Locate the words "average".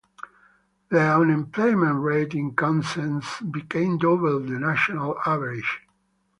5.27-5.81